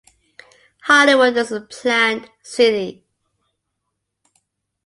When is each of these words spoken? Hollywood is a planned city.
Hollywood 0.85 1.37
is 1.37 1.51
a 1.51 1.61
planned 1.61 2.27
city. 2.41 3.05